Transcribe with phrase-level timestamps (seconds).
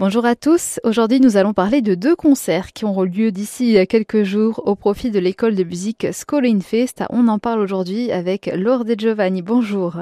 [0.00, 0.78] Bonjour à tous.
[0.84, 5.10] Aujourd'hui, nous allons parler de deux concerts qui auront lieu d'ici quelques jours au profit
[5.10, 7.02] de l'école de musique Scola Fest.
[7.10, 9.42] On en parle aujourd'hui avec Laure De Giovanni.
[9.42, 9.96] Bonjour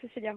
[0.00, 0.34] Cécilia.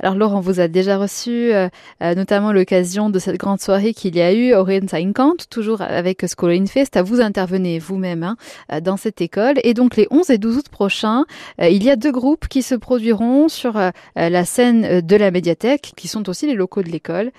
[0.00, 1.68] Alors Laure, on vous a déjà reçu, euh,
[2.02, 6.24] euh, notamment l'occasion de cette grande soirée qu'il y a eu, Orient 50, toujours avec
[6.26, 6.98] School Fest.
[7.02, 8.36] Vous intervenez vous-même hein,
[8.72, 9.54] euh, dans cette école.
[9.64, 11.24] Et donc les 11 et 12 août prochains,
[11.58, 13.78] il y a deux groupes qui se produiront sur
[14.16, 17.30] la scène de la médiathèque, qui sont aussi les locaux de l'école,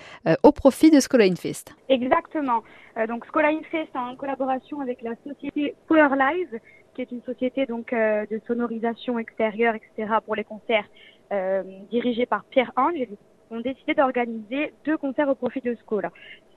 [0.43, 1.75] au profit de School Fest.
[1.89, 2.63] Exactement.
[3.07, 6.59] donc School Fest en collaboration avec la société Power Live,
[6.95, 10.15] qui est une société donc de sonorisation extérieure, etc.
[10.25, 10.87] pour les concerts
[11.31, 13.07] euh, dirigé par Pierre Ange,
[13.51, 16.11] ont décidé d'organiser deux concerts au profit de Scola.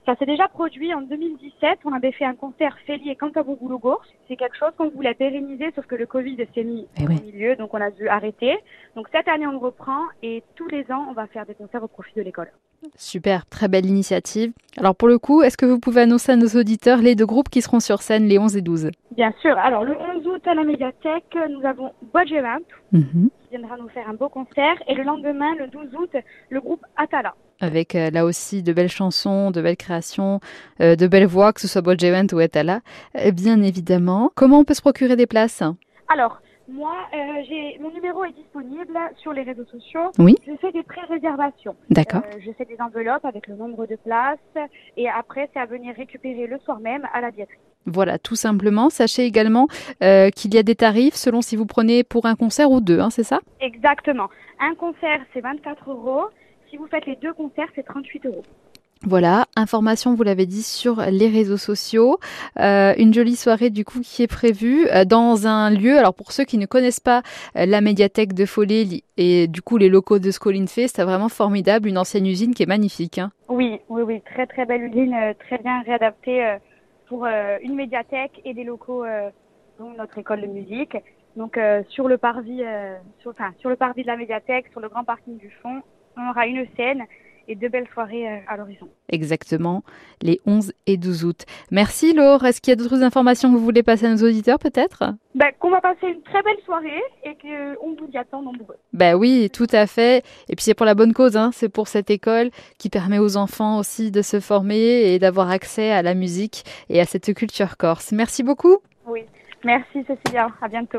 [0.05, 1.79] Ça s'est déjà produit en 2017.
[1.85, 3.79] On avait fait un concert Feli et Cantabougoulou
[4.27, 7.55] C'est quelque chose qu'on voulait pérenniser, sauf que le Covid s'est mis eh au milieu,
[7.55, 8.57] donc on a dû arrêter.
[8.95, 11.87] Donc cette année, on reprend et tous les ans, on va faire des concerts au
[11.87, 12.51] profit de l'école.
[12.95, 14.53] Super, très belle initiative.
[14.75, 17.49] Alors pour le coup, est-ce que vous pouvez annoncer à nos auditeurs les deux groupes
[17.49, 19.55] qui seront sur scène les 11 et 12 Bien sûr.
[19.59, 22.57] Alors le 11 août à la médiathèque, nous avons Bodjevant
[22.91, 24.75] qui viendra nous faire un beau concert.
[24.87, 26.15] Et le lendemain, le 12 août,
[26.49, 27.35] le groupe Atala.
[27.59, 30.39] Avec euh, là aussi de belles chansons, de belles créations,
[30.79, 32.79] euh, de belles voix, que ce soit Bodjevant ou Atala.
[33.17, 34.31] Euh, bien évidemment.
[34.35, 35.61] Comment on peut se procurer des places?
[36.07, 40.11] Alors, moi, euh, j'ai mon numéro est disponible sur les réseaux sociaux.
[40.17, 40.35] Oui.
[40.47, 41.75] Je fais des pré-réservations.
[41.89, 42.21] D'accord.
[42.39, 44.39] Je fais des enveloppes avec le nombre de places
[44.95, 47.57] et après, c'est à venir récupérer le soir même à la billetterie.
[47.85, 48.89] Voilà, tout simplement.
[48.89, 49.67] Sachez également
[50.03, 52.99] euh, qu'il y a des tarifs selon si vous prenez pour un concert ou deux,
[52.99, 53.39] hein, c'est ça?
[53.59, 54.29] Exactement.
[54.59, 56.25] Un concert, c'est 24 euros.
[56.69, 58.43] Si vous faites les deux concerts, c'est 38 euros.
[59.03, 62.19] Voilà, information, vous l'avez dit, sur les réseaux sociaux.
[62.59, 65.97] Euh, une jolie soirée du coup qui est prévue euh, dans un lieu.
[65.97, 67.23] Alors pour ceux qui ne connaissent pas
[67.55, 71.89] la médiathèque de Follet et du coup les locaux de Scolin Fest, c'est vraiment formidable,
[71.89, 73.17] une ancienne usine qui est magnifique.
[73.17, 73.31] Hein.
[73.49, 75.15] Oui, oui, oui, très très belle usine,
[75.47, 76.57] très bien réadaptée
[77.11, 79.03] pour une médiathèque et des locaux
[79.77, 80.95] dont notre école de musique.
[81.35, 81.59] Donc
[81.89, 82.63] sur le parvis,
[83.19, 85.81] sur, sur le parvis de la médiathèque, sur le grand parking du fond,
[86.15, 87.03] on aura une scène
[87.51, 88.87] et deux belles soirées euh, à l'horizon.
[89.09, 89.83] Exactement,
[90.21, 91.45] les 11 et 12 août.
[91.69, 92.45] Merci Laure.
[92.45, 95.03] Est-ce qu'il y a d'autres informations que vous voulez passer à nos auditeurs peut-être?
[95.35, 98.77] Ben, Qu'on va passer une très belle soirée et qu'on vous y attend nombreux.
[98.93, 100.23] Ben oui, tout à fait.
[100.47, 101.51] Et puis c'est pour la bonne cause, hein.
[101.53, 105.91] c'est pour cette école qui permet aux enfants aussi de se former et d'avoir accès
[105.91, 108.13] à la musique et à cette culture corse.
[108.13, 108.77] Merci beaucoup.
[109.05, 109.25] Oui,
[109.65, 110.89] merci Cécilia, à bientôt.